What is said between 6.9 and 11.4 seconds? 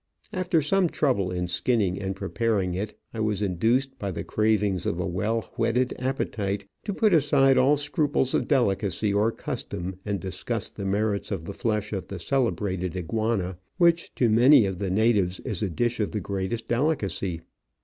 put aside all scruples of delicacy or custom and discuss the merits